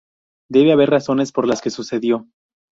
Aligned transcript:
Debe 0.49 0.71
haber 0.71 0.89
razones 0.89 1.31
por 1.31 1.45
las 1.47 1.61
que 1.61 1.69
sucedió". 1.69 2.27